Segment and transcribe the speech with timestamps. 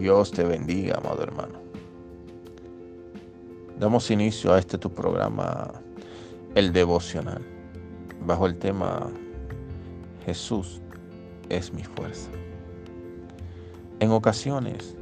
[0.00, 1.58] Dios te bendiga, amado hermano.
[3.78, 5.72] Damos inicio a este tu programa,
[6.54, 7.42] el devocional,
[8.24, 9.10] bajo el tema
[10.24, 10.80] Jesús
[11.50, 12.30] es mi fuerza.
[13.98, 14.96] En ocasiones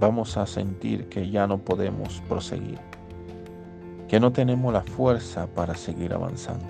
[0.00, 2.80] vamos a sentir que ya no podemos proseguir,
[4.08, 6.64] que no tenemos la fuerza para seguir avanzando,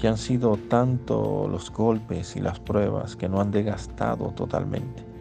[0.00, 5.11] que han sido tanto los golpes y las pruebas que no han desgastado totalmente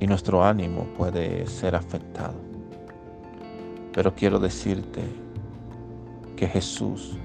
[0.00, 2.34] y nuestro ánimo puede ser afectado.
[3.92, 5.02] Pero quiero decirte
[6.36, 7.16] que Jesús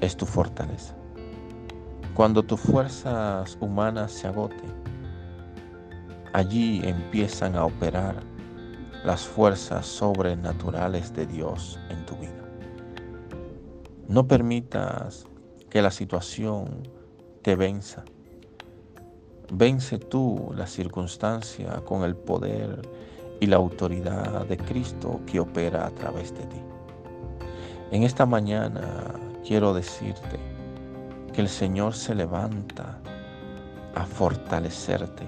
[0.00, 0.94] es tu fortaleza.
[2.14, 4.72] Cuando tus fuerzas humanas se agoten,
[6.32, 8.16] allí empiezan a operar
[9.04, 12.44] las fuerzas sobrenaturales de Dios en tu vida.
[14.08, 15.26] No permitas
[15.70, 16.88] que la situación
[17.42, 18.04] te venza
[19.52, 22.88] Vence tú la circunstancia con el poder
[23.40, 26.62] y la autoridad de Cristo que opera a través de ti.
[27.90, 29.12] En esta mañana
[29.44, 30.38] quiero decirte
[31.32, 33.00] que el Señor se levanta
[33.96, 35.24] a fortalecerte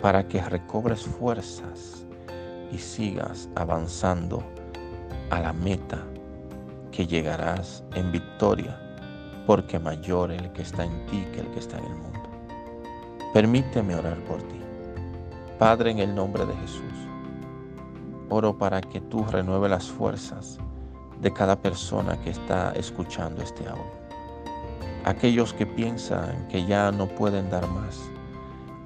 [0.00, 2.06] para que recobres fuerzas
[2.70, 4.40] y sigas avanzando
[5.30, 5.98] a la meta
[6.92, 8.78] que llegarás en victoria,
[9.48, 12.29] porque mayor el que está en ti que el que está en el mundo.
[13.32, 14.60] Permíteme orar por ti.
[15.56, 16.82] Padre, en el nombre de Jesús,
[18.28, 20.58] oro para que tú renueves las fuerzas
[21.22, 23.84] de cada persona que está escuchando este audio.
[25.04, 28.00] Aquellos que piensan que ya no pueden dar más.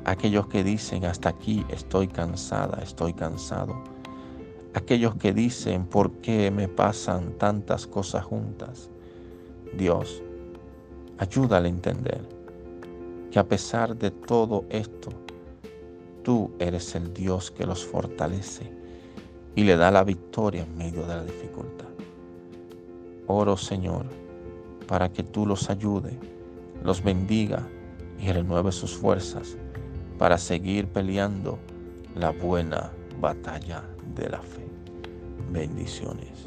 [0.05, 3.83] Aquellos que dicen, hasta aquí estoy cansada, estoy cansado.
[4.75, 8.91] Aquellos que dicen, ¿por qué me pasan tantas cosas juntas?
[9.75, 10.23] Dios,
[11.17, 12.44] ayúdale a entender
[13.35, 15.11] que a pesar de todo esto,
[16.23, 18.71] tú eres el Dios que los fortalece
[19.57, 21.89] y le da la victoria en medio de la dificultad.
[23.27, 24.07] Oro, Señor,
[24.87, 26.17] para que tú los ayude,
[26.85, 27.67] los bendiga
[28.21, 29.57] y renueve sus fuerzas
[30.17, 31.59] para seguir peleando
[32.15, 33.83] la buena batalla
[34.15, 34.65] de la fe.
[35.51, 36.45] Bendiciones.